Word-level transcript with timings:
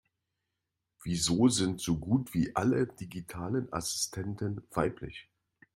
Wieso 1.03 1.47
sind 1.49 1.79
so 1.79 1.99
gut 1.99 2.33
wie 2.33 2.55
alle 2.55 2.87
digitalen 2.87 3.71
Assistenten 3.71 4.63
weiblich? 4.71 5.29